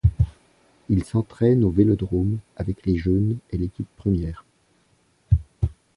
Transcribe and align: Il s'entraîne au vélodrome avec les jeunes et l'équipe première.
Il 0.89 1.03
s'entraîne 1.03 1.63
au 1.63 1.69
vélodrome 1.69 2.39
avec 2.57 2.87
les 2.87 2.97
jeunes 2.97 3.37
et 3.51 3.57
l'équipe 3.59 3.85
première. 3.97 4.45